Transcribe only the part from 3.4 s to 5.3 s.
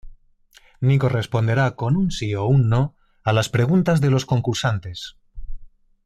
preguntas de los concursantes.